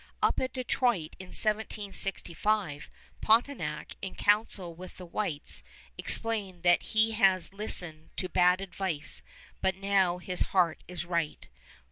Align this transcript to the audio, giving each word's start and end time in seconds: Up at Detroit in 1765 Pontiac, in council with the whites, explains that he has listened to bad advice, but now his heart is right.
Up 0.19 0.39
at 0.39 0.51
Detroit 0.51 1.15
in 1.19 1.27
1765 1.27 2.89
Pontiac, 3.21 3.95
in 4.01 4.15
council 4.15 4.73
with 4.73 4.97
the 4.97 5.05
whites, 5.05 5.61
explains 5.95 6.63
that 6.63 6.81
he 6.97 7.11
has 7.11 7.53
listened 7.53 8.09
to 8.17 8.27
bad 8.27 8.61
advice, 8.61 9.21
but 9.61 9.75
now 9.75 10.17
his 10.17 10.41
heart 10.41 10.83
is 10.87 11.05
right. 11.05 11.47